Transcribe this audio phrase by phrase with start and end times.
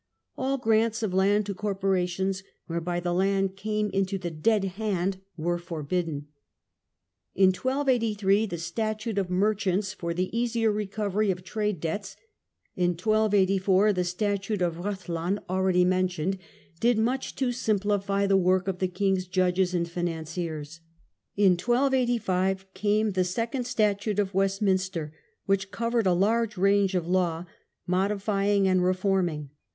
[0.35, 5.59] All grants of land to corporations, whereby the land came into the dead hand, were
[5.59, 6.25] forbidden.
[7.35, 12.15] In 1283 the Statute of Merchants, for the easier recovery of trade debts,
[12.75, 16.39] in 1284 the Statute of Rhuddlan already mentioned,
[16.79, 20.79] did much to simplify the work of the king's judges and financiers.
[21.37, 25.13] In 1285 came the Second Statute of Westminster,
[25.45, 27.45] which covered a large range of law,
[27.85, 29.51] modifying and reforming.